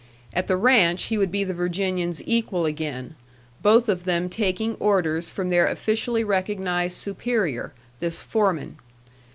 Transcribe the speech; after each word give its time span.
At 0.33 0.47
the 0.47 0.57
ranch 0.57 1.03
he 1.09 1.17
would 1.19 1.29
be 1.29 1.43
the 1.43 1.53
Virginian's 1.53 2.23
equal 2.25 2.65
again, 2.65 3.13
both 3.61 3.87
of 3.87 4.03
them 4.05 4.29
taking 4.29 4.73
orders 4.77 5.29
from 5.29 5.51
their 5.51 5.67
officially 5.67 6.23
recognized 6.23 6.97
superior, 6.97 7.71
this 7.99 8.19
foreman. 8.19 8.77